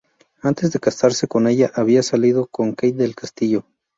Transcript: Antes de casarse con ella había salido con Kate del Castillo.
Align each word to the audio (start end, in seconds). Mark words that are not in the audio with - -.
Antes 0.41 0.71
de 0.73 0.79
casarse 0.79 1.27
con 1.27 1.45
ella 1.47 1.71
había 1.75 2.01
salido 2.01 2.47
con 2.47 2.73
Kate 2.73 2.93
del 2.93 3.13
Castillo. 3.13 3.67